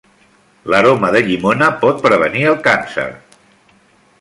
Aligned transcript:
L'aroma 0.73 1.11
de 1.15 1.21
llimona 1.27 1.67
pot 1.83 2.01
prevenir 2.07 2.43
el 2.53 2.59
càncer. 2.69 3.07